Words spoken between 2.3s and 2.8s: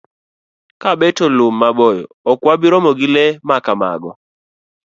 ok wabi